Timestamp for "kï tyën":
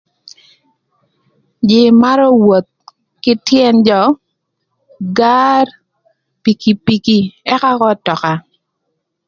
3.23-3.75